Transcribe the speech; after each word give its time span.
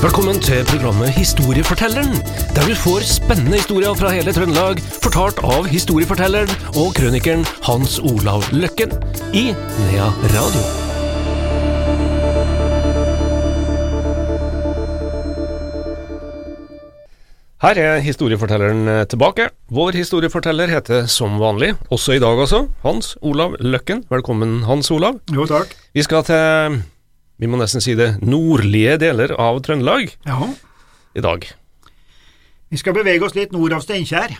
Velkommen 0.00 0.38
til 0.40 0.62
programmet 0.64 1.10
Historiefortelleren, 1.12 2.14
der 2.56 2.64
du 2.64 2.72
får 2.72 3.02
spennende 3.04 3.58
historier 3.58 3.92
fra 3.92 4.08
hele 4.14 4.32
Trøndelag, 4.32 4.78
fortalt 5.04 5.42
av 5.44 5.66
historiefortelleren 5.68 6.48
og 6.80 6.94
krønikeren 6.96 7.42
Hans 7.66 7.98
Olav 8.00 8.46
Løkken 8.48 8.94
i 9.36 9.50
Nea 9.52 10.06
Radio. 10.32 10.62
Her 17.60 17.80
er 17.84 18.00
historiefortelleren 18.00 18.88
tilbake. 19.12 19.50
Vår 19.68 19.98
historieforteller 20.00 20.72
heter 20.72 21.04
som 21.12 21.36
vanlig, 21.42 21.74
også 21.92 22.16
i 22.16 22.24
dag 22.24 22.40
altså, 22.40 22.62
Hans 22.86 23.18
Olav 23.20 23.60
Løkken. 23.60 24.06
Velkommen, 24.08 24.62
Hans 24.64 24.88
Olav. 24.96 25.20
Jo, 25.28 25.44
takk. 25.44 25.76
Vi 25.92 26.08
skal 26.08 26.24
til, 26.24 26.80
vi 27.40 27.48
må 27.48 27.56
nesten 27.60 27.80
si 27.82 27.94
det, 27.98 28.18
nordlige 28.22 28.98
deler 29.00 29.32
av 29.40 29.60
Trøndelag 29.64 30.12
Ja. 30.28 30.38
i 31.16 31.20
dag. 31.24 31.46
Vi 32.70 32.76
skal 32.78 32.94
bevege 32.94 33.24
oss 33.26 33.34
litt 33.34 33.52
nord 33.52 33.72
av 33.74 33.82
Steinkjer, 33.82 34.36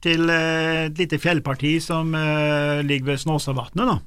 til 0.00 0.28
eh, 0.30 0.86
et 0.86 0.98
lite 1.00 1.18
fjellparti 1.18 1.74
som 1.82 2.14
eh, 2.14 2.82
ligger 2.86 3.10
ved 3.12 3.18
Snåsavatnet. 3.24 3.88
da. 3.90 3.98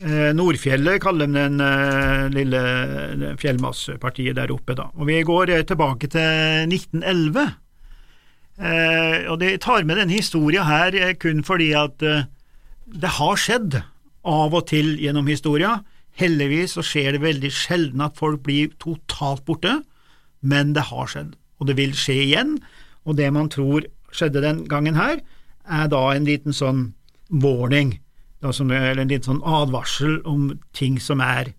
Eh, 0.00 0.32
Nordfjellet 0.34 1.00
kaller 1.04 1.28
de 1.28 1.32
den 1.46 2.32
lille 2.34 3.34
fjellmassepartiet 3.38 4.34
der 4.40 4.50
oppe. 4.52 4.74
da. 4.74 4.88
Og 4.96 5.06
Vi 5.06 5.22
går 5.22 5.52
tilbake 5.68 6.08
til 6.10 6.66
1911. 6.66 7.54
Eh, 8.60 9.30
og 9.30 9.38
Det 9.40 9.60
tar 9.60 9.84
med 9.84 9.96
denne 10.00 10.12
historien 10.16 10.64
her 10.66 11.14
kun 11.20 11.42
fordi 11.46 11.70
at 11.76 11.98
det 12.00 13.12
har 13.20 13.36
skjedd 13.38 13.78
av 14.26 14.52
og 14.54 14.66
til 14.66 14.96
gjennom 14.98 15.28
historien. 15.30 15.84
Heldigvis 16.20 16.76
så 16.76 16.84
skjer 16.84 17.14
det 17.16 17.22
veldig 17.24 17.50
sjelden 17.54 18.02
at 18.04 18.18
folk 18.20 18.42
blir 18.44 18.74
totalt 18.82 19.46
borte, 19.48 19.78
men 20.40 20.74
det 20.76 20.90
har 20.90 21.08
skjedd, 21.08 21.34
og 21.60 21.68
det 21.70 21.78
vil 21.78 21.94
skje 21.96 22.18
igjen. 22.26 22.58
Og 23.08 23.16
det 23.16 23.30
man 23.32 23.48
tror 23.52 23.86
skjedde 24.12 24.42
den 24.44 24.64
gangen 24.68 24.98
her, 25.00 25.22
er 25.64 25.88
da 25.88 26.02
en 26.12 26.26
liten 26.28 26.56
sånn 26.56 26.90
warning, 27.30 27.94
eller 28.42 29.00
en 29.00 29.12
liten 29.12 29.28
sånn 29.30 29.44
advarsel 29.46 30.20
om 30.28 30.52
ting 30.76 31.00
som 31.00 31.24
er 31.24 31.54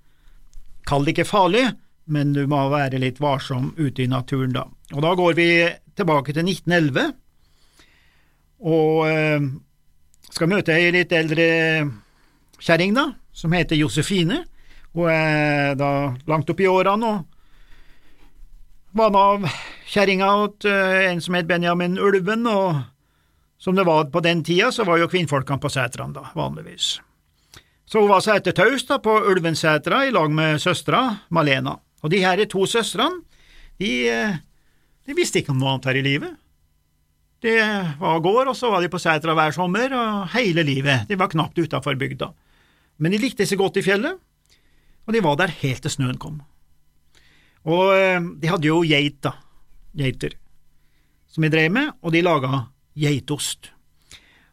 Kall 0.90 1.06
det 1.06 1.12
ikke 1.14 1.30
farlig, 1.30 1.68
men 2.10 2.32
du 2.34 2.42
må 2.50 2.58
være 2.72 2.98
litt 3.00 3.20
varsom 3.22 3.68
ute 3.78 4.02
i 4.02 4.10
naturen 4.10 4.56
da. 4.56 4.64
Og 4.96 5.04
da 5.06 5.12
går 5.14 5.36
vi 5.38 5.50
tilbake 5.96 6.34
til 6.34 6.48
1911, 6.50 7.12
og 8.66 9.04
eh, 9.06 9.46
skal 10.34 10.50
møte 10.50 10.74
ei 10.74 10.90
litt 10.96 11.14
eldre 11.14 11.46
kjerring, 12.58 12.98
da, 12.98 13.12
som 13.32 13.54
heter 13.54 13.78
Josefine. 13.78 14.42
Hun 14.94 15.08
er 15.08 15.76
da 15.80 15.92
langt 16.28 16.50
opp 16.52 16.60
i 16.60 16.68
årene 16.68 17.12
og 17.12 17.28
var 18.92 19.16
av 19.16 19.46
kjerringa 19.88 20.32
til 20.60 20.98
en 21.08 21.22
som 21.24 21.38
het 21.38 21.48
Benjamin 21.48 21.96
Ulven, 22.00 22.44
og 22.48 22.82
som 23.62 23.78
det 23.78 23.86
var 23.88 24.10
på 24.12 24.24
den 24.24 24.44
tida, 24.44 24.72
så 24.72 24.84
var 24.88 25.00
jo 25.00 25.10
kvinnfolkene 25.12 25.62
på 25.62 25.72
setrene, 25.72 26.16
da, 26.18 26.32
vanligvis. 26.36 26.98
Så 27.88 28.02
hun 28.04 28.12
var 28.12 28.24
setertaus 28.24 28.86
på 29.04 29.18
Ulvensetra 29.32 30.06
i 30.08 30.12
lag 30.12 30.32
med 30.32 30.62
søstera 30.64 31.04
Malena, 31.30 31.78
og 32.02 32.12
de 32.12 32.22
her 32.24 32.44
to 32.52 32.66
søstrene, 32.68 33.24
de, 33.80 33.92
eh, 34.10 34.38
de 35.08 35.16
visste 35.18 35.40
ikke 35.40 35.52
om 35.54 35.60
noe 35.60 35.74
annet 35.76 35.88
her 35.90 36.00
i 36.00 36.06
livet. 36.06 36.36
De 37.42 37.56
var 38.00 38.20
gård, 38.22 38.52
og 38.52 38.56
så 38.56 38.70
var 38.70 38.84
de 38.84 38.90
på 38.92 39.00
setra 39.02 39.34
hver 39.34 39.56
sommer, 39.56 39.94
og 39.98 40.28
hele 40.36 40.64
livet, 40.64 41.08
de 41.10 41.18
var 41.18 41.32
knapt 41.32 41.58
utafor 41.58 41.98
bygda. 41.98 42.30
Men 43.02 43.16
de 43.16 43.22
likte 43.24 43.48
seg 43.50 43.58
godt 43.58 43.80
i 43.82 43.86
fjellet, 43.86 44.20
og 45.06 45.16
de 45.16 45.24
var 45.24 45.38
der 45.40 45.54
helt 45.62 45.84
til 45.84 45.94
snøen 45.94 46.20
kom. 46.22 46.40
Og 47.68 47.94
eh, 47.94 48.22
de 48.42 48.50
hadde 48.50 48.70
jo 48.70 48.82
geit, 48.88 49.20
da, 49.24 49.36
geiter, 49.98 50.36
som 51.30 51.46
de 51.46 51.52
drev 51.54 51.70
med, 51.74 51.92
og 52.02 52.14
de 52.14 52.24
laga 52.26 52.66
geitost. 52.98 53.72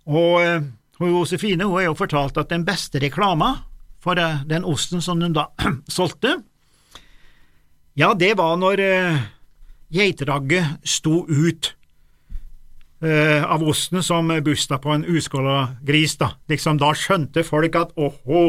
Og 0.09 0.43
eh, 0.43 0.69
hun 0.99 1.15
Josefine 1.15 1.69
hun 1.69 1.79
har 1.79 1.89
jo 1.89 1.99
fortalt 1.99 2.41
at 2.41 2.53
den 2.53 2.67
beste 2.69 3.01
reklama 3.03 3.55
for 4.03 4.21
eh, 4.21 4.45
den 4.49 4.67
osten 4.69 5.05
som 5.05 5.21
de 5.23 5.33
da 5.37 5.49
solgte, 5.89 6.41
ja, 7.99 8.13
det 8.15 8.37
var 8.39 8.55
når 8.61 8.79
geiteragget 9.91 10.79
sto 10.87 11.25
ut 11.27 11.73
eh, 13.03 13.45
av 13.45 13.63
osten 13.63 14.03
som 14.03 14.31
busta 14.45 14.79
på 14.83 14.95
en 14.95 15.05
uskåla 15.05 15.77
gris, 15.87 16.17
da. 16.21 16.33
Liksom 16.51 16.81
da 16.81 16.93
skjønte 16.97 17.45
folk 17.47 17.77
at 17.79 17.93
åhå, 17.97 18.47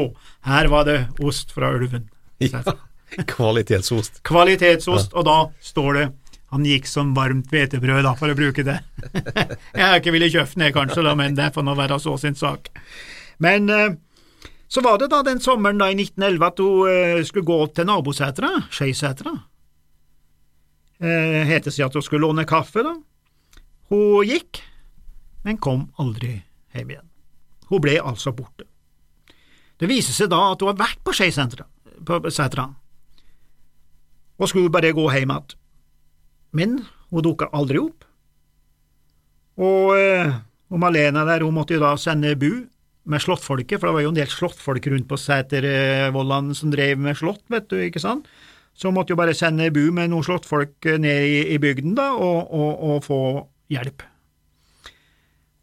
her 0.50 0.72
var 0.72 0.88
det 0.90 1.00
ost 1.24 1.54
fra 1.56 1.74
ulven. 1.76 2.10
Ja, 2.40 2.64
kvalitetsost. 3.28 4.22
Kvalitetsost, 4.28 5.14
og 5.14 5.28
da 5.28 5.40
står 5.64 5.94
det 5.98 6.10
han 6.50 6.66
gikk 6.66 6.88
som 6.90 7.14
varmt 7.14 7.52
hvetebrød, 7.54 8.02
da, 8.06 8.16
for 8.18 8.32
å 8.32 8.38
bruke 8.38 8.66
det. 8.66 8.80
Jeg 9.78 9.84
har 9.84 10.00
ikke 10.00 10.14
villet 10.16 10.34
kjøpe 10.34 10.58
den, 10.58 10.72
kanskje, 10.74 11.04
da, 11.06 11.14
men 11.18 11.38
det 11.38 11.52
får 11.54 11.66
nå 11.66 11.76
være 11.78 12.00
så 12.02 12.16
sin 12.18 12.38
sak. 12.38 12.72
Men 13.44 13.70
eh, 13.70 13.92
så 14.70 14.81
var 14.86 14.98
det 15.02 15.12
da 15.14 15.22
den 15.26 15.42
sommeren 15.42 15.81
da 15.81 15.92
i 15.92 15.98
1911 15.98 16.48
at 16.48 16.64
hun 16.64 16.90
eh, 16.90 17.22
skulle 17.28 17.46
gå 17.46 17.60
til 17.74 17.88
nabosetra, 17.90 18.50
Skeisetra. 18.74 19.36
Eh, 21.00 21.54
det 21.54 21.74
seg 21.74 21.86
at 21.88 21.98
hun 21.98 22.06
skulle 22.06 22.26
låne 22.26 22.48
kaffe, 22.50 22.84
da. 22.86 22.96
Hun 23.90 24.28
gikk, 24.28 24.62
men 25.46 25.58
kom 25.58 25.88
aldri 26.02 26.36
hjem 26.76 26.92
igjen. 26.94 27.08
Hun 27.70 27.82
ble 27.82 27.96
altså 28.02 28.34
borte. 28.38 28.68
Det 29.80 29.88
viser 29.90 30.14
seg 30.14 30.30
da 30.34 30.52
at 30.52 30.62
hun 30.62 30.74
har 30.74 30.82
vært 30.82 31.02
på 31.06 31.14
Skeisetra, 31.16 31.66
og 34.40 34.50
skulle 34.50 34.72
bare 34.74 34.94
gå 34.96 35.06
hjem 35.14 35.34
igjen. 35.34 35.56
Men 36.56 36.80
hun 37.10 37.26
dukka 37.26 37.50
aldri 37.54 37.82
opp. 37.82 38.06
Og, 39.60 39.96
eh, 39.98 40.32
og 40.72 40.80
Malena 40.82 41.26
der, 41.28 41.44
hun 41.46 41.58
måtte 41.58 41.76
jo 41.76 41.84
da 41.84 41.96
sende 42.00 42.36
bu 42.40 42.66
med 43.10 43.22
slåttfolket, 43.24 43.80
for 43.80 43.90
det 43.90 43.96
var 43.96 44.06
jo 44.06 44.14
en 44.14 44.20
del 44.20 44.30
slåttfolk 44.30 44.88
rundt 44.92 45.10
på 45.10 45.18
Sætervollan 45.18 46.54
som 46.56 46.72
drev 46.72 47.02
med 47.02 47.18
slått, 47.18 47.44
vet 47.50 47.70
du, 47.72 47.80
ikke 47.82 48.02
sant? 48.02 48.28
Så 48.78 48.88
hun 48.88 48.96
måtte 48.96 49.14
jo 49.14 49.20
bare 49.20 49.36
sende 49.36 49.72
bu 49.74 49.90
med 49.92 50.12
noen 50.12 50.26
slåttfolk 50.26 50.86
ned 51.02 51.26
i, 51.26 51.40
i 51.56 51.58
bygden 51.62 51.98
da, 51.98 52.12
og, 52.14 52.54
og, 52.54 52.84
og 52.90 53.04
få 53.04 53.22
hjelp. 53.72 54.06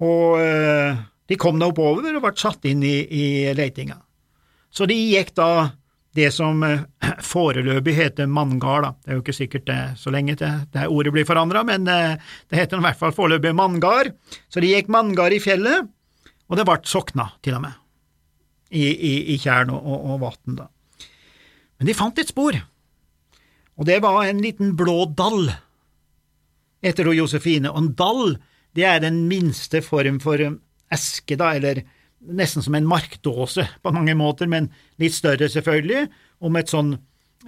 Og 0.07 0.39
eh, 0.43 0.99
de 1.27 1.39
kom 1.41 1.59
da 1.61 1.71
oppover 1.71 2.15
og 2.15 2.25
ble 2.25 2.35
satt 2.39 2.69
inn 2.69 2.85
i, 2.87 2.99
i 3.03 3.25
leitinga. 3.57 3.99
Så 4.71 4.87
de 4.89 4.97
gikk 4.97 5.33
da 5.39 5.71
det 6.17 6.31
som 6.35 6.63
eh, 6.67 6.85
foreløpig 7.33 7.97
heter 7.97 8.29
manngard. 8.31 8.93
Det 9.03 9.13
er 9.13 9.19
jo 9.19 9.25
ikke 9.25 9.37
sikkert 9.37 9.67
det 9.69 9.81
så 10.01 10.13
lenge 10.15 10.37
til 10.41 10.63
det 10.75 10.87
ordet 10.93 11.15
blir 11.15 11.29
forandra, 11.29 11.65
men 11.67 11.89
eh, 11.91 12.15
det 12.51 12.61
heter 12.61 12.81
i 12.81 12.87
hvert 12.89 13.01
fall 13.01 13.17
foreløpig 13.17 13.55
manngard. 13.57 14.15
Så 14.53 14.63
de 14.65 14.73
gikk 14.75 14.93
manngard 14.93 15.37
i 15.37 15.43
fjellet, 15.43 15.91
og 16.47 16.61
det 16.61 16.67
ble 16.69 16.79
sokna 16.87 17.31
til 17.45 17.59
og 17.59 17.67
med, 17.67 17.77
i, 18.71 18.87
i, 18.87 19.15
i 19.35 19.39
tjern 19.43 19.73
og, 19.75 19.83
og, 19.83 20.09
og 20.15 20.25
vatn, 20.25 20.59
da. 20.61 20.71
Men 21.77 21.91
de 21.91 21.97
fant 21.97 22.19
et 22.21 22.31
spor, 22.31 22.57
og 23.77 23.85
det 23.89 23.99
var 24.01 24.23
en 24.25 24.39
liten 24.41 24.73
blå 24.79 25.03
dall 25.13 25.51
etter 26.85 27.09
Josefine, 27.15 27.71
og 27.73 27.83
en 27.83 27.93
dall, 27.99 28.37
det 28.77 28.85
er 28.85 29.03
den 29.05 29.25
minste 29.31 29.81
form 29.85 30.21
for 30.23 30.41
um, 30.45 30.59
eske, 30.93 31.39
da, 31.39 31.55
eller 31.57 31.83
nesten 32.27 32.65
som 32.65 32.75
en 32.75 32.89
markdåse 32.89 33.67
på 33.83 33.93
mange 33.95 34.15
måter, 34.19 34.49
men 34.51 34.71
litt 35.01 35.15
større 35.15 35.49
selvfølgelig, 35.53 36.07
og 36.43 36.53
med 36.53 36.65
et 36.65 36.73
sånn 36.73 36.91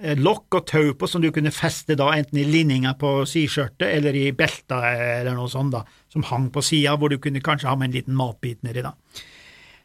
eh, 0.01 0.17
lokk 0.19 0.59
og 0.59 0.67
tau 0.69 0.93
på 0.97 1.09
som 1.09 1.23
du 1.23 1.29
kunne 1.35 1.53
feste 1.53 1.97
da 1.99 2.09
enten 2.15 2.39
i 2.41 2.47
linninga 2.47 2.95
på 2.99 3.11
siskjørtet 3.29 3.87
eller 3.89 4.15
i 4.17 4.29
belta 4.35 4.81
eller 4.93 5.35
noe 5.37 5.49
sånt 5.51 5.75
da, 5.75 5.83
som 6.11 6.25
hang 6.29 6.49
på 6.53 6.63
sida, 6.65 6.95
hvor 6.97 7.11
du 7.11 7.19
kunne 7.21 7.43
kanskje 7.43 7.69
ha 7.69 7.75
med 7.77 7.89
en 7.89 7.99
liten 7.99 8.17
matbit 8.17 8.63
nedi 8.65 8.85
da. 8.85 8.95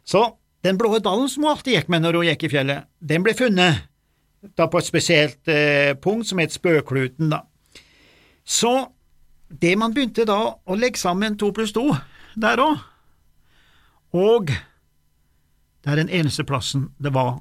Så 0.05 0.27
den 0.65 0.79
blå 0.81 0.97
dallen 0.99 1.29
som 1.29 1.45
hun 1.45 1.53
alltid 1.53 1.79
gikk 1.79 1.91
med 1.93 2.05
når 2.05 2.21
hun 2.21 2.31
gikk 2.31 2.47
i 2.47 2.53
fjellet, 2.55 2.89
den 3.01 3.25
ble 3.25 3.35
funnet 3.37 3.85
da 4.57 4.69
på 4.69 4.81
et 4.81 4.89
spesielt 4.89 5.49
eh, 5.49 5.93
punkt 5.97 6.29
som 6.29 6.41
het 6.41 6.53
Spøkluten, 6.53 7.31
da. 7.33 7.45
Så 8.45 8.73
det 9.61 9.75
man 9.79 9.95
begynte 9.95 10.27
da 10.29 10.39
å 10.55 10.77
legge 10.79 11.01
sammen 11.01 11.39
to 11.39 11.51
pluss 11.55 11.75
to 11.75 11.87
der 12.41 12.61
òg, 12.63 12.83
og 14.15 14.51
det 14.51 15.93
er 15.93 16.01
den 16.01 16.11
eneste 16.11 16.47
plassen 16.49 16.89
det 17.03 17.13
var 17.15 17.39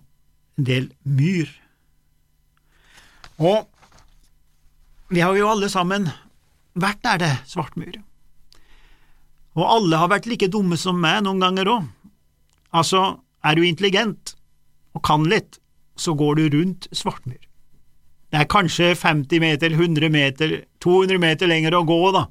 en 0.59 0.67
del 0.67 0.89
myr. 1.03 1.49
Og 3.41 3.69
vi 5.13 5.21
har 5.21 5.37
jo 5.37 5.49
alle 5.49 5.69
sammen 5.69 6.09
vært 6.73 7.01
der 7.05 7.21
det 7.21 7.29
er 7.29 7.41
svartmyr. 7.49 8.01
Og 9.53 9.65
alle 9.69 9.99
har 10.01 10.09
vært 10.09 10.27
like 10.29 10.49
dumme 10.49 10.77
som 10.81 10.97
meg 11.01 11.21
noen 11.25 11.41
ganger 11.41 11.69
òg. 11.69 11.89
Altså, 12.73 13.19
er 13.45 13.55
du 13.55 13.65
intelligent 13.67 14.33
og 14.97 15.03
kan 15.05 15.25
litt, 15.29 15.59
så 15.95 16.15
går 16.17 16.39
du 16.39 16.45
rundt 16.57 16.87
svartmyr. 16.91 17.41
Det 18.33 18.39
er 18.41 18.49
kanskje 18.49 18.95
50 18.97 19.41
meter, 19.43 19.73
100 19.77 20.09
meter, 20.09 20.53
200 20.81 21.19
meter 21.21 21.49
lenger 21.51 21.75
å 21.77 21.83
gå, 21.85 21.99
da, 22.15 22.23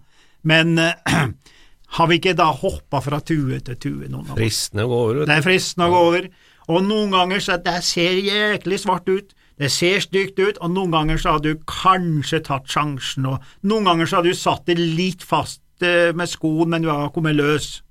men 0.51 0.73
eh, 0.83 1.21
har 1.97 2.09
vi 2.11 2.19
ikke 2.19 2.33
da 2.35 2.49
hoppa 2.51 2.99
fra 3.05 3.21
tue 3.23 3.61
til 3.63 3.79
tue 3.79 4.09
noen 4.09 4.27
av 4.27 4.33
oss? 4.33 4.41
Fristende 4.41 4.89
å 4.89 4.91
gå 4.91 4.99
over. 5.05 5.21
Det 5.31 5.37
er 5.37 5.45
fristende 5.47 5.87
å 5.87 5.93
gå 5.93 6.01
over, 6.09 6.27
og 6.75 6.83
noen 6.89 7.15
ganger 7.15 7.45
så 7.47 7.61
det 7.63 7.77
ser 7.87 8.19
jæklig 8.19 8.81
svart 8.83 9.07
ut, 9.13 9.39
Det 9.63 9.69
ser 9.71 10.01
stygt 10.03 10.41
ut, 10.41 10.57
og 10.65 10.73
noen 10.75 10.91
ganger 10.91 11.21
så 11.21 11.37
har 11.37 11.43
du 11.45 11.53
kanskje 11.69 12.41
tatt 12.49 12.67
sjansen, 12.73 13.29
og 13.29 13.45
noen 13.69 13.85
ganger 13.87 14.09
så 14.09 14.19
har 14.19 14.27
du 14.27 14.35
satt 14.35 14.65
det 14.67 14.75
litt 14.81 15.23
fast 15.23 15.63
eh, 15.85 16.11
med 16.17 16.27
skoen, 16.27 16.73
men 16.73 16.83
du 16.83 16.89
har 16.91 17.13
kommet 17.15 17.37
løs. 17.37 17.83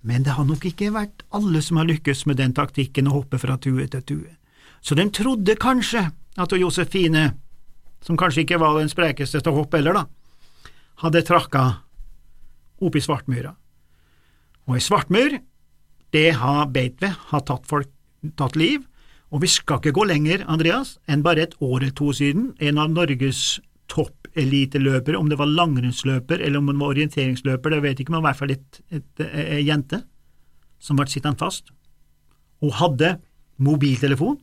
Men 0.00 0.24
det 0.24 0.38
har 0.38 0.46
nok 0.48 0.64
ikke 0.70 0.94
vært 0.94 1.26
alle 1.34 1.60
som 1.66 1.82
har 1.82 1.90
lykkes 1.90 2.24
med 2.30 2.38
den 2.40 2.54
taktikken 2.56 3.10
å 3.10 3.18
hoppe 3.18 3.42
fra 3.42 3.58
tue 3.60 3.84
til 3.90 4.06
tue. 4.06 4.38
Så 4.80 4.96
de 4.98 5.08
trodde 5.10 5.56
kanskje 5.60 6.08
at 6.38 6.54
Josefine, 6.54 7.32
som 8.04 8.16
kanskje 8.16 8.44
ikke 8.44 8.60
var 8.62 8.78
den 8.78 8.90
sprekeste 8.90 9.40
til 9.40 9.52
å 9.52 9.60
hoppe 9.62 9.80
heller, 9.80 10.02
da, 10.02 10.04
hadde 11.02 11.24
trakka 11.26 11.64
opp 12.82 12.96
i 12.98 13.02
Svartmyra. 13.02 13.54
Og 14.68 14.76
ei 14.76 14.84
svartmyr, 14.84 15.38
det 16.12 16.34
har 16.42 16.68
Beitve 16.72 17.14
har 17.30 17.42
tatt, 17.48 17.64
folk, 17.68 17.88
tatt 18.36 18.56
liv, 18.58 18.82
og 19.32 19.42
vi 19.42 19.48
skal 19.48 19.80
ikke 19.80 19.94
gå 19.96 20.04
lenger, 20.08 20.44
Andreas, 20.48 20.96
enn 21.08 21.24
bare 21.24 21.46
et 21.46 21.56
år 21.60 21.80
eller 21.80 21.94
to 21.96 22.12
siden. 22.16 22.50
En 22.60 22.80
av 22.80 22.92
Norges 22.92 23.60
toppeliteløpere, 23.88 25.16
om 25.16 25.28
det 25.28 25.38
var 25.40 25.48
langrennsløper 25.48 26.44
eller 26.44 26.60
om 26.60 26.68
det 26.68 26.76
var 26.80 26.92
orienteringsløper, 26.94 27.72
det 27.72 27.80
vet 27.84 27.96
jeg 27.96 28.06
ikke, 28.06 28.14
men 28.16 28.22
i 28.22 28.26
hvert 28.28 28.40
fall 28.40 28.54
ei 29.24 29.62
jente, 29.64 30.02
som 30.80 31.00
ble 31.00 31.08
sittende 31.08 31.40
fast, 31.40 31.72
og 32.64 32.76
hadde 32.80 33.16
mobiltelefon, 33.56 34.36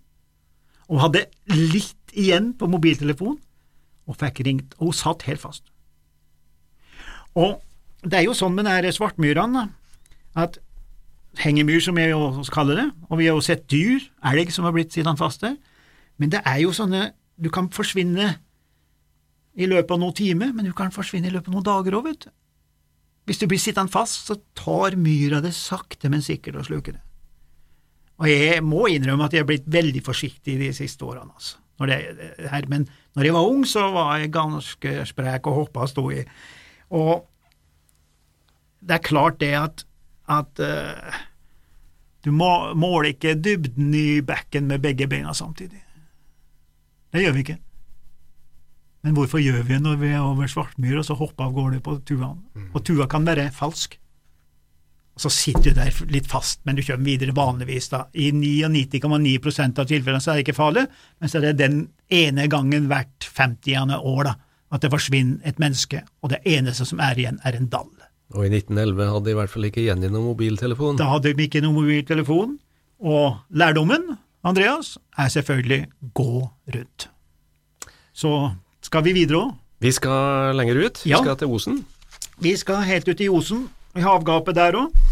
og 0.92 1.02
hadde 1.02 1.26
litt 1.52 2.14
igjen 2.16 2.54
på 2.58 2.70
mobiltelefonen, 2.72 3.40
og 4.06 4.20
fikk 4.22 4.44
ringt, 4.46 4.76
og 4.78 4.92
hun 4.92 4.98
satt 4.98 5.26
helt 5.26 5.42
fast. 5.42 5.66
Og 7.36 7.58
det 8.06 8.20
er 8.20 8.28
jo 8.28 8.36
sånn 8.38 8.54
med 8.56 8.70
de 8.86 8.92
svartmyrene, 8.94 9.66
at 10.38 10.60
hengemyr, 11.42 11.82
som 11.84 11.98
jeg 12.00 12.14
jo 12.14 12.46
kaller 12.54 12.80
det, 12.80 12.88
og 13.10 13.20
vi 13.20 13.28
har 13.28 13.38
jo 13.38 13.44
sett 13.44 13.66
dyr, 13.72 14.04
elg 14.30 14.54
som 14.54 14.68
har 14.68 14.76
blitt 14.76 14.94
sittende 14.94 15.20
fast 15.20 15.44
der, 15.44 15.58
men 16.22 16.32
det 16.32 16.44
er 16.48 16.62
jo 16.64 16.74
sånne 16.76 17.12
Du 17.36 17.50
kan 17.52 17.66
forsvinne 17.68 18.30
i 19.60 19.66
løpet 19.68 19.92
av 19.92 20.00
noen 20.00 20.16
timer, 20.16 20.54
men 20.56 20.64
du 20.64 20.72
kan 20.72 20.94
forsvinne 20.96 21.28
i 21.28 21.34
løpet 21.34 21.50
av 21.50 21.58
noen 21.58 21.66
dager 21.68 21.98
òg, 21.98 22.06
vet 22.08 22.22
du. 22.24 22.30
Hvis 23.28 23.42
du 23.42 23.48
blir 23.52 23.60
sittende 23.60 23.92
fast, 23.92 24.30
så 24.30 24.38
tar 24.56 24.96
myra 24.96 25.42
det 25.44 25.52
sakte, 25.58 26.08
men 26.08 26.24
sikkert 26.24 26.62
og 26.62 26.70
sluker 26.70 26.96
det. 26.96 27.02
Og 28.22 28.30
jeg 28.32 28.64
må 28.64 28.86
innrømme 28.92 29.28
at 29.28 29.36
jeg 29.36 29.44
har 29.44 29.50
blitt 29.50 29.68
veldig 29.68 30.02
forsiktig 30.06 30.58
de 30.62 30.72
siste 30.76 31.06
årene, 31.06 31.34
altså. 31.36 31.62
Når 31.76 31.90
det, 31.92 31.96
her, 32.48 32.66
men 32.72 32.86
når 33.20 33.28
jeg 33.28 33.36
var 33.36 33.48
ung, 33.52 33.66
så 33.68 33.90
var 33.92 34.22
jeg 34.22 34.32
ganske 34.32 34.92
sprek 35.10 35.50
og 35.52 35.58
hoppa 35.58 35.82
og 35.84 35.90
sto 35.92 36.06
i. 36.08 36.22
Og 36.96 37.26
det 38.80 38.96
er 38.96 39.04
klart 39.04 39.42
det 39.42 39.52
at 39.60 39.84
at 40.32 40.62
uh, 40.64 41.18
du 42.26 42.32
må, 42.34 42.50
måler 42.74 43.12
ikke 43.14 43.36
dybden 43.38 43.94
i 43.94 44.22
bekken 44.26 44.70
med 44.72 44.82
begge 44.82 45.08
beina 45.10 45.34
samtidig. 45.38 45.84
Det 47.14 47.22
gjør 47.22 47.36
vi 47.36 47.44
ikke. 47.46 47.60
Men 49.06 49.14
hvorfor 49.14 49.38
gjør 49.38 49.62
vi 49.62 49.76
det 49.76 49.84
når 49.86 50.00
vi 50.02 50.10
er 50.10 50.24
over 50.26 50.50
Svartmyr 50.50 50.98
og 50.98 51.06
så 51.06 51.14
hopper 51.20 51.46
av 51.46 51.54
gårde 51.54 51.84
på 51.86 52.00
tuaen? 52.10 52.40
Mm. 52.58 52.72
Og 52.74 52.82
tua 52.88 53.06
kan 53.10 53.28
være 53.28 53.52
falsk. 53.54 54.00
Så 55.16 55.30
sitter 55.32 55.72
du 55.72 55.78
der 55.78 55.96
litt 56.12 56.28
fast, 56.28 56.60
men 56.68 56.76
du 56.76 56.84
kommer 56.84 57.08
videre 57.08 57.36
vanligvis. 57.36 57.90
da. 57.90 58.06
I 58.14 58.32
99,9 58.36 59.80
av 59.80 59.86
tilfellene 59.88 60.22
så 60.22 60.32
er 60.32 60.40
det 60.40 60.48
ikke 60.48 60.58
farlig, 60.58 60.88
men 61.20 61.32
så 61.32 61.40
er 61.40 61.48
det 61.48 61.54
den 61.62 61.78
ene 62.12 62.50
gangen 62.52 62.90
hvert 62.92 63.30
50. 63.38 63.96
år 63.96 64.24
da, 64.28 64.36
at 64.76 64.84
det 64.84 64.92
forsvinner 64.92 65.40
et 65.48 65.62
menneske, 65.62 66.04
og 66.22 66.34
det 66.34 66.42
eneste 66.44 66.86
som 66.86 67.00
er 67.00 67.16
igjen, 67.16 67.40
er 67.48 67.56
en 67.56 67.72
dall. 67.72 67.94
Og 68.36 68.44
i 68.44 68.52
1911 68.52 69.12
hadde 69.14 69.26
de 69.26 69.32
i 69.32 69.40
hvert 69.40 69.54
fall 69.54 69.68
ikke 69.70 69.86
Jenny 69.86 70.10
noen 70.10 70.28
mobiltelefon. 70.34 71.00
Da 71.00 71.08
hadde 71.14 71.32
de 71.32 71.48
ikke 71.48 71.64
noen 71.64 71.78
mobiltelefon, 71.78 72.58
og 73.06 73.38
lærdommen, 73.56 74.18
Andreas, 74.46 74.98
er 75.18 75.32
selvfølgelig 75.32 75.86
gå 76.14 76.32
rundt. 76.76 77.08
Så 78.16 78.32
skal 78.84 79.06
vi 79.06 79.16
videre 79.16 79.46
òg. 79.46 79.56
Vi 79.84 79.92
skal 79.92 80.56
lenger 80.56 80.80
ut. 80.86 81.02
Vi 81.04 81.12
ja. 81.12 81.20
skal 81.22 81.38
til 81.40 81.52
Osen. 81.52 81.82
Vi 82.42 82.56
skal 82.58 82.84
helt 82.88 83.08
ut 83.08 83.22
i 83.22 83.30
Osen, 83.32 83.68
i 83.96 84.04
havgapet 84.04 84.56
der 84.58 84.78
òg. 84.80 85.05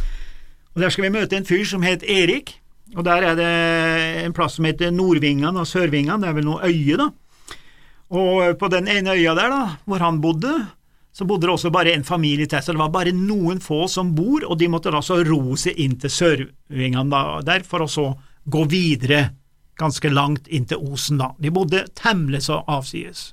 Og 0.73 0.81
Der 0.81 0.89
skal 0.89 1.05
vi 1.05 1.13
møte 1.13 1.37
en 1.37 1.45
fyr 1.45 1.65
som 1.65 1.83
het 1.85 2.03
Erik. 2.03 2.55
Og 2.95 3.03
Der 3.05 3.23
er 3.23 3.35
det 3.35 4.25
en 4.25 4.33
plass 4.33 4.57
som 4.57 4.65
heter 4.65 4.91
Nordvingan 4.91 5.57
og 5.57 5.67
Sørvingan, 5.67 6.21
det 6.21 6.29
er 6.29 6.37
vel 6.37 6.45
noe 6.45 6.61
øye, 6.69 6.97
da. 6.97 7.09
Og 8.13 8.57
på 8.59 8.69
den 8.69 8.87
ene 8.87 9.15
øya 9.15 9.33
der, 9.33 9.49
da, 9.49 9.77
hvor 9.85 9.99
han 9.99 10.21
bodde, 10.21 10.51
så 11.13 11.25
bodde 11.25 11.47
det 11.47 11.53
også 11.53 11.71
bare 11.73 11.93
en 11.93 12.03
familie 12.03 12.45
til, 12.45 12.61
så 12.61 12.73
det 12.73 12.81
var 12.81 12.91
bare 12.93 13.13
noen 13.13 13.61
få 13.61 13.87
som 13.87 14.13
bor, 14.15 14.45
og 14.45 14.59
de 14.59 14.69
måtte 14.69 14.91
da 14.93 15.01
så 15.01 15.23
ro 15.25 15.55
seg 15.57 15.77
inn 15.81 15.97
til 16.01 16.09
Sørvingene 16.13 17.23
der 17.45 17.65
for 17.65 17.85
å 17.85 17.89
så 17.89 18.11
gå 18.45 18.65
videre 18.69 19.31
ganske 19.77 20.09
langt 20.09 20.47
inn 20.53 20.65
til 20.69 20.81
Osen, 20.81 21.17
da. 21.21 21.31
De 21.41 21.49
bodde 21.53 21.85
temmelig 21.97 22.43
så 22.45 22.61
avsides. 22.69 23.31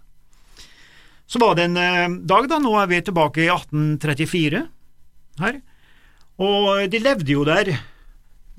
Så 1.28 1.38
var 1.38 1.54
det 1.54 1.68
en 1.68 1.76
eh, 1.76 2.08
dag, 2.26 2.48
da, 2.50 2.58
nå 2.58 2.72
er 2.80 2.88
vi 2.90 3.02
tilbake 3.06 3.44
i 3.44 3.50
1834 3.52 4.64
her, 5.40 5.60
og 6.40 6.88
de 6.92 7.02
levde 7.02 7.34
jo 7.34 7.44
der, 7.48 7.74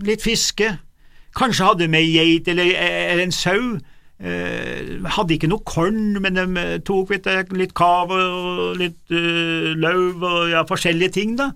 litt 0.06 0.22
fiske, 0.24 0.76
kanskje 1.38 1.68
hadde 1.68 1.90
med 1.92 2.06
geit 2.06 2.50
eller, 2.52 2.76
eller 2.78 3.26
en 3.26 3.36
sau, 3.36 3.80
Eh, 4.22 5.02
hadde 5.16 5.34
ikke 5.34 5.50
noe 5.50 5.66
korn, 5.66 6.20
men 6.22 6.38
de 6.38 6.44
eh, 6.62 6.76
tok 6.86 7.10
du, 7.10 7.56
litt 7.58 7.72
kav 7.74 8.12
og 8.14 8.76
litt 8.78 9.10
uh, 9.10 9.72
lauv 9.82 10.22
og 10.22 10.52
ja, 10.52 10.62
forskjellige 10.70 11.16
ting. 11.18 11.38
da. 11.40 11.50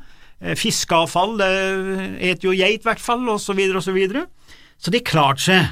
Fiskeavfall 0.58 1.40
et 1.42 2.44
jo 2.44 2.52
geit, 2.54 2.82
i 2.82 2.86
hvert 2.86 3.02
fall, 3.02 3.24
og 3.32 3.38
så 3.42 3.54
videre 3.56 3.80
og 3.80 3.86
så 3.86 3.94
videre. 3.96 4.26
Så 4.82 4.92
de 4.94 5.00
klarte 5.06 5.46
seg. 5.46 5.70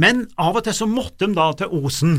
Men 0.00 0.24
av 0.40 0.56
og 0.56 0.64
til 0.64 0.74
så 0.78 0.88
måtte 0.88 1.26
de 1.26 1.36
da 1.36 1.50
til 1.58 1.74
Osen, 1.76 2.16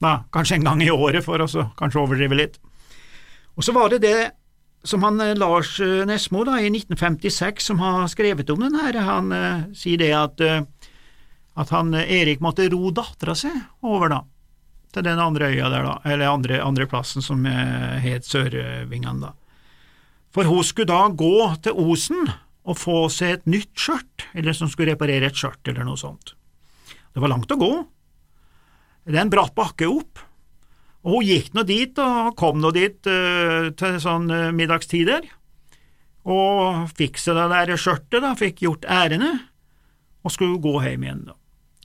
da, 0.00 0.20
kanskje 0.32 0.60
en 0.60 0.68
gang 0.68 0.84
i 0.84 0.92
året, 0.92 1.24
for 1.26 1.42
å 1.42 1.66
kanskje 1.80 2.04
overdrive 2.04 2.38
litt. 2.38 2.60
Og 3.58 3.66
så 3.66 3.74
var 3.74 3.90
det 3.92 4.04
det 4.04 4.16
som 4.84 5.04
han 5.06 5.20
Lars 5.38 5.76
Nesmo 6.08 6.42
da, 6.48 6.56
i 6.58 6.70
1956 6.70 7.70
som 7.70 7.82
har 7.82 8.08
skrevet 8.10 8.50
om 8.50 8.64
den 8.64 8.78
her, 8.80 8.98
han 9.06 9.30
uh, 9.30 9.66
sier 9.78 10.00
det 10.00 10.10
at 10.16 10.42
uh, 10.42 10.64
at 11.54 11.72
han 11.72 11.94
eh, 11.94 12.10
Erik 12.20 12.40
måtte 12.40 12.68
ro 12.72 12.90
dattera 12.94 13.34
si 13.36 13.50
over, 13.84 14.12
da, 14.12 14.20
til 14.92 15.06
den 15.06 15.20
andre 15.20 15.50
øya 15.52 15.70
der, 15.72 15.88
da, 15.88 15.96
eller 16.08 16.32
andre, 16.32 16.60
andre 16.64 16.88
plassen 16.88 17.24
som 17.24 17.44
uh, 17.46 17.98
het 18.02 18.28
Sørvingene, 18.28 19.28
da. 19.28 19.34
For 20.32 20.48
hun 20.48 20.64
skulle 20.64 20.88
da 20.88 21.10
gå 21.12 21.50
til 21.64 21.76
Osen 21.76 22.30
og 22.62 22.78
få 22.80 23.04
seg 23.12 23.34
et 23.34 23.50
nytt 23.50 23.72
skjørt, 23.76 24.28
eller 24.32 24.56
som 24.56 24.70
skulle 24.70 24.94
reparere 24.94 25.28
et 25.28 25.36
skjørt, 25.36 25.60
eller 25.68 25.84
noe 25.84 26.00
sånt. 26.00 26.32
Det 27.12 27.20
var 27.20 27.34
langt 27.34 27.52
å 27.52 27.58
gå. 27.60 27.72
Det 29.04 29.18
er 29.18 29.26
en 29.26 29.32
bratt 29.32 29.52
bakke 29.58 29.90
opp, 29.90 30.22
og 31.02 31.16
hun 31.16 31.26
gikk 31.26 31.52
nå 31.56 31.66
dit, 31.66 31.98
og 31.98 32.34
kom 32.38 32.60
nå 32.62 32.70
dit 32.74 33.10
uh, 33.10 33.70
til 33.78 34.00
sånn 34.02 34.30
uh, 34.30 34.50
middagstider, 34.54 35.26
og 36.22 36.90
fikk 36.94 37.18
seg 37.18 37.38
det 37.38 37.48
der 37.50 37.74
skjørtet, 37.74 38.20
da, 38.22 38.34
fikk 38.38 38.62
gjort 38.62 38.86
ærene, 38.86 39.32
og 40.22 40.34
skulle 40.34 40.62
gå 40.62 40.76
hjem 40.84 41.06
igjen, 41.06 41.24
da 41.30 41.38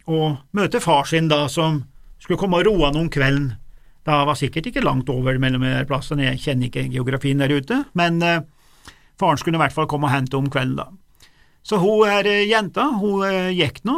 og 0.07 0.37
møte 0.55 0.79
far 0.79 1.07
sin 1.07 1.27
da, 1.27 1.45
som 1.51 1.81
skulle 2.21 2.39
komme 2.39 2.61
og 2.61 2.67
roe 2.69 2.85
han 2.87 2.99
om 2.99 3.09
kvelden. 3.11 3.49
Da 4.07 4.21
var 4.27 4.39
sikkert 4.39 4.69
ikke 4.69 4.85
langt 4.85 5.09
over 5.11 5.35
mellom 5.41 5.65
de 5.67 5.83
plassene, 5.87 6.29
jeg 6.29 6.43
kjenner 6.45 6.69
ikke 6.69 6.87
geografien 6.93 7.43
der 7.43 7.51
ute, 7.51 7.81
men 7.97 8.21
uh, 8.23 8.39
faren 9.19 9.39
skulle 9.41 9.59
i 9.59 9.63
hvert 9.65 9.75
fall 9.75 9.89
komme 9.91 10.07
og 10.07 10.15
hente 10.15 10.39
om 10.39 10.47
kvelden, 10.51 10.79
da. 10.79 11.27
Så 11.67 11.81
hun 11.81 12.07
her 12.07 12.23
jenta, 12.47 12.85
hun 12.95 13.25
gikk 13.51 13.81
nå 13.83 13.97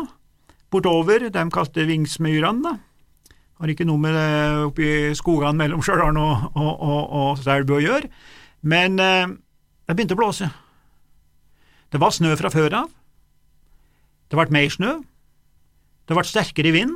bortover, 0.74 1.28
de 1.30 1.44
kalte 1.54 1.86
Vingsmyrene, 1.86 2.64
da. 2.66 2.72
Har 3.60 3.72
ikke 3.72 3.88
noe 3.88 4.00
med 4.00 4.16
det 4.16 4.66
oppi 4.70 4.90
skogene 5.20 5.58
mellom 5.60 5.82
Stjørdal 5.84 6.18
og, 6.18 6.46
og, 6.56 6.70
og, 6.72 7.02
og 7.20 7.42
Selbu 7.44 7.76
å 7.76 7.84
gjøre, 7.84 8.10
men 8.72 9.00
eh, 9.04 9.34
det 9.88 9.96
begynte 9.98 10.16
å 10.16 10.20
blåse. 10.22 10.48
Det 11.92 12.00
var 12.00 12.14
snø 12.16 12.32
fra 12.40 12.52
før 12.54 12.78
av. 12.84 12.94
Det 14.30 14.38
ble 14.38 14.54
mer 14.54 14.70
snø, 14.72 14.94
det 16.08 16.16
ble 16.16 16.24
sterkere 16.30 16.72
vind, 16.76 16.94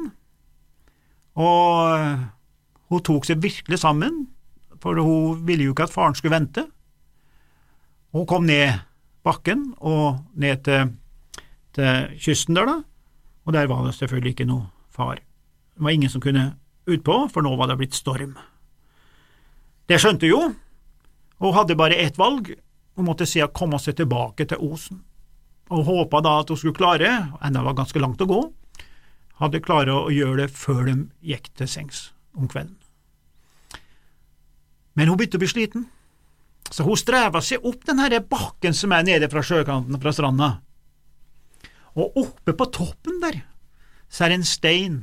og 1.34 2.24
hun 2.94 3.04
tok 3.06 3.26
seg 3.26 3.42
virkelig 3.42 3.82
sammen, 3.82 4.28
for 4.84 5.00
hun 5.02 5.42
ville 5.48 5.66
jo 5.66 5.74
ikke 5.74 5.88
at 5.88 5.96
faren 5.96 6.16
skulle 6.16 6.36
vente. 6.36 6.68
Hun 8.14 8.28
kom 8.30 8.46
ned 8.46 8.84
bakken 9.26 9.72
og 9.82 10.22
ned 10.38 10.64
til, 10.68 10.94
til 11.74 12.18
kysten 12.22 12.56
der, 12.60 12.70
da, 12.70 12.80
og 13.44 13.54
der 13.58 13.70
var 13.72 13.84
det 13.88 13.96
selvfølgelig 13.98 14.36
ikke 14.38 14.50
noe 14.50 14.70
far. 14.94 15.20
Det 15.74 15.84
var 15.84 15.92
ingen 15.92 16.10
som 16.10 16.22
kunne 16.22 16.56
utpå, 16.86 17.30
for 17.34 17.42
nå 17.42 17.56
var 17.56 17.70
det 17.72 17.80
blitt 17.80 17.98
storm. 17.98 18.36
Det 19.90 20.00
skjønte 20.00 20.30
jo, 20.30 20.42
og 21.44 21.56
hadde 21.58 21.78
bare 21.80 21.98
ett 22.00 22.18
valg, 22.20 22.54
hun 22.96 23.08
måtte 23.08 23.28
si 23.28 23.42
å 23.44 23.50
komme 23.52 23.80
seg 23.82 23.98
tilbake 23.98 24.46
til 24.48 24.62
Osen, 24.64 25.02
og 25.74 25.88
håpa 25.88 26.22
da 26.24 26.38
at 26.42 26.52
hun 26.52 26.60
skulle 26.60 26.78
klare, 26.78 27.10
enda 27.44 27.64
var 27.66 27.78
ganske 27.78 28.00
langt 28.00 28.22
å 28.22 28.30
gå, 28.30 28.42
hadde 29.42 29.64
klart 29.66 29.90
å 29.90 30.12
gjøre 30.14 30.44
det 30.44 30.54
før 30.54 30.86
de 30.88 30.96
gikk 31.26 31.50
til 31.58 31.70
sengs 31.70 32.06
om 32.38 32.48
kvelden. 32.48 32.78
Men 34.94 35.10
hun 35.10 35.18
begynte 35.18 35.40
å 35.40 35.42
bli 35.42 35.50
sliten, 35.50 35.88
så 36.70 36.86
hun 36.86 36.98
streva 36.98 37.42
seg 37.42 37.66
opp 37.66 37.82
den 37.88 38.02
bakken 38.30 38.78
som 38.78 38.94
er 38.94 39.06
nede 39.06 39.30
fra 39.30 39.42
sjøkanten 39.46 40.00
fra 40.02 40.14
stranda, 40.14 40.52
og 41.94 42.16
oppe 42.18 42.56
på 42.58 42.70
toppen 42.74 43.20
der 43.22 43.44
så 44.10 44.26
er 44.26 44.34
det 44.34 44.40
en 44.40 44.48
stein 44.48 44.96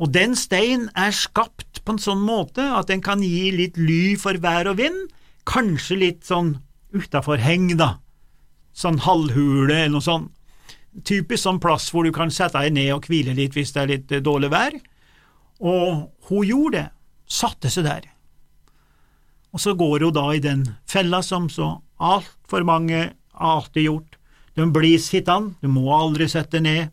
Og 0.00 0.08
den 0.14 0.32
steinen 0.38 0.88
er 0.96 1.12
skapt 1.12 1.82
på 1.84 1.94
en 1.94 2.00
sånn 2.00 2.22
måte 2.24 2.64
at 2.76 2.88
den 2.88 3.02
kan 3.04 3.20
gi 3.24 3.50
litt 3.52 3.76
ly 3.76 4.16
for 4.20 4.38
vær 4.40 4.70
og 4.72 4.78
vind, 4.80 5.10
kanskje 5.48 5.98
litt 6.00 6.22
sånn 6.28 6.54
utafor 6.96 7.40
heng, 7.42 7.74
da, 7.76 7.98
sånn 8.72 9.02
halvhule 9.04 9.74
eller 9.74 9.98
noe 9.98 10.04
sånt. 10.04 10.30
Typisk 11.06 11.44
sånn 11.44 11.60
plass 11.62 11.90
hvor 11.92 12.02
du 12.02 12.10
kan 12.14 12.32
sette 12.34 12.58
deg 12.58 12.74
ned 12.74 12.88
og 12.96 13.04
hvile 13.06 13.36
litt 13.36 13.54
hvis 13.54 13.70
det 13.76 13.82
er 13.82 13.90
litt 13.92 14.14
eh, 14.16 14.22
dårlig 14.24 14.50
vær. 14.50 14.74
Og 15.60 16.08
hun 16.30 16.48
gjorde 16.48 16.80
det, 16.80 16.86
satte 17.30 17.70
seg 17.70 17.86
der. 17.86 18.08
Og 19.54 19.62
så 19.62 19.76
går 19.78 20.06
hun 20.08 20.16
da 20.16 20.24
i 20.34 20.42
den 20.42 20.64
fella 20.90 21.20
som 21.22 21.46
så 21.52 21.76
altfor 22.02 22.66
mange 22.66 23.12
alltid 23.34 23.86
gjort. 23.86 24.16
De 24.58 24.66
blir 24.66 24.98
sittende, 24.98 25.54
du 25.62 25.70
må 25.70 25.86
aldri 25.94 26.26
sette 26.30 26.58
ned, 26.62 26.90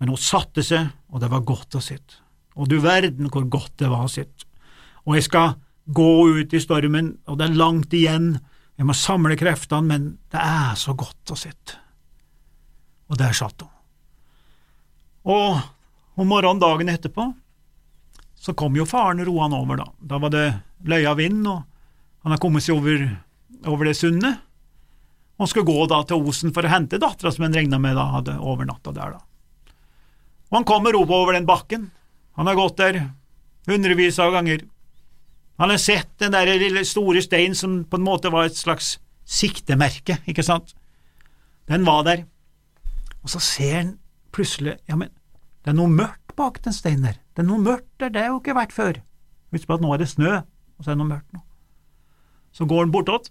men 0.00 0.12
hun 0.12 0.20
satte 0.20 0.64
seg, 0.64 0.90
og 1.08 1.22
det 1.22 1.30
var 1.32 1.46
godt 1.48 1.78
å 1.78 1.84
sitte. 1.84 2.20
Og 2.58 2.70
du 2.70 2.78
verden 2.82 3.30
hvor 3.30 3.46
godt 3.50 3.76
det 3.80 3.90
var 3.90 4.06
å 4.06 4.10
sitte. 4.10 4.46
Og 5.06 5.16
jeg 5.16 5.26
skal 5.28 5.54
gå 5.90 6.10
ut 6.38 6.54
i 6.54 6.62
stormen, 6.62 7.14
og 7.26 7.38
det 7.38 7.48
er 7.48 7.58
langt 7.58 7.94
igjen, 7.96 8.34
jeg 8.80 8.88
må 8.88 8.96
samle 8.96 9.36
kreftene, 9.36 9.84
men 9.84 10.04
det 10.32 10.40
er 10.40 10.76
så 10.78 10.94
godt 10.96 11.34
å 11.34 11.36
sitte. 11.36 11.76
Og 13.10 13.18
der 13.20 13.34
satt 13.36 13.60
hun. 13.60 13.72
Og 15.30 16.20
om 16.20 16.30
morgenen 16.30 16.62
dagen 16.62 16.88
etterpå 16.88 17.26
så 18.40 18.54
kom 18.56 18.78
jo 18.78 18.86
faren 18.88 19.20
roende 19.26 19.58
over, 19.60 19.82
da. 19.82 19.88
Da 20.00 20.20
var 20.22 20.32
det 20.32 20.46
løya 20.88 21.12
vind, 21.18 21.42
og 21.44 21.60
han 22.24 22.32
har 22.32 22.40
kommet 22.40 22.64
seg 22.64 22.78
over, 22.78 23.04
over 23.68 23.90
det 23.90 23.98
sundet. 23.98 24.40
Han 25.40 25.48
skulle 25.48 25.68
gå 25.68 25.84
da 25.88 26.00
til 26.08 26.24
Osen 26.24 26.54
for 26.56 26.64
å 26.64 26.72
hente 26.72 27.00
dattera 27.00 27.32
som 27.32 27.44
han 27.46 27.56
regna 27.56 27.78
med 27.80 27.96
da 27.96 28.06
hadde 28.16 28.38
overnatta 28.40 28.94
der, 28.96 29.18
da. 29.18 29.74
Og 30.50 30.58
han 30.58 30.68
kommer 30.68 30.96
over 30.96 31.36
den 31.36 31.48
bakken. 31.48 31.90
Han 32.40 32.48
har 32.48 32.56
gått 32.56 32.78
der 32.80 32.96
hundrevis 33.68 34.16
av 34.18 34.32
ganger. 34.32 34.62
Han 35.60 35.68
har 35.68 35.76
sett 35.76 36.08
den 36.22 36.32
der 36.32 36.48
lille 36.56 36.86
store 36.88 37.20
steinen 37.20 37.52
som 37.58 37.82
på 37.84 37.98
en 38.00 38.06
måte 38.06 38.30
var 38.32 38.48
et 38.48 38.56
slags 38.56 38.94
siktemerke, 39.28 40.16
ikke 40.24 40.46
sant. 40.46 40.72
Den 41.68 41.84
var 41.84 42.06
der. 42.08 42.22
Og 43.20 43.28
så 43.34 43.42
ser 43.44 43.74
han 43.76 43.90
plutselig, 44.32 44.78
ja, 44.88 44.96
men 44.96 45.12
det 45.60 45.74
er 45.74 45.76
noe 45.76 45.92
mørkt 45.92 46.32
bak 46.40 46.62
den 46.64 46.72
steinen 46.72 47.10
der. 47.10 47.20
Det 47.36 47.44
er 47.44 47.50
noe 47.50 47.60
mørkt 47.60 47.92
der, 48.00 48.08
det 48.08 48.24
har 48.24 48.32
jo 48.32 48.40
ikke 48.40 48.56
vært 48.56 48.72
før. 48.72 49.02
Husk 49.52 49.68
på 49.68 49.76
at 49.76 49.84
nå 49.84 49.92
er 49.92 50.00
det 50.00 50.08
snø, 50.08 50.40
og 50.40 50.80
så 50.80 50.88
er 50.88 50.96
det 50.96 51.02
noe 51.02 51.12
mørkt 51.12 51.36
nå. 51.36 51.44
Så 52.56 52.64
går 52.64 52.86
han 52.86 52.96
bortåt, 52.96 53.28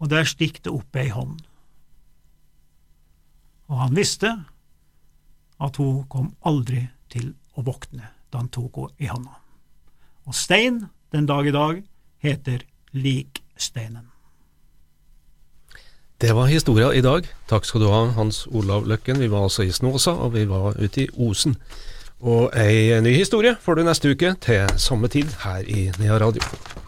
og 0.00 0.08
der 0.16 0.24
stikker 0.24 0.64
det 0.64 0.72
opp 0.72 0.96
ei 0.96 1.10
hånd. 1.12 1.44
Og 3.68 3.84
han 3.84 4.00
visste 4.00 4.32
at 5.60 5.76
hun 5.76 6.06
kom 6.08 6.32
aldri 6.40 6.86
til 7.12 7.34
å 7.54 7.64
våkne 7.66 8.10
da 8.30 8.42
han 8.42 8.50
tok 8.52 8.80
henne 8.80 9.04
i 9.06 9.10
hånda. 9.10 9.38
Og 10.26 10.34
stein 10.34 10.86
den 11.12 11.26
dag 11.26 11.46
i 11.46 11.54
dag 11.54 11.82
heter 12.24 12.64
Liksteinen. 12.92 14.10
Det 16.20 16.32
var 16.34 16.46
historia 16.46 16.92
i 16.94 17.02
dag. 17.02 17.26
Takk 17.50 17.66
skal 17.66 17.82
du 17.82 17.88
ha, 17.90 18.04
Hans 18.16 18.46
Olav 18.46 18.86
Løkken. 18.88 19.18
Vi 19.20 19.28
var 19.28 19.44
altså 19.48 19.66
i 19.66 19.72
Snåsa, 19.74 20.14
og 20.14 20.32
vi 20.34 20.46
var 20.48 20.78
ute 20.78 21.04
i 21.04 21.08
Osen. 21.18 21.56
Og 22.24 22.54
ei 22.56 22.94
ny 23.04 23.12
historie 23.18 23.56
får 23.60 23.74
du 23.74 23.84
neste 23.84 24.14
uke 24.14 24.32
til 24.40 24.78
samme 24.80 25.10
tid 25.12 25.34
her 25.44 25.66
i 25.68 25.90
Nea 25.98 26.18
Radio. 26.22 26.83